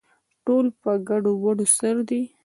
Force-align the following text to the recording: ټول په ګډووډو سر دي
ټول 0.45 0.65
په 0.81 0.91
ګډووډو 1.07 1.65
سر 1.77 1.95
دي 2.09 2.21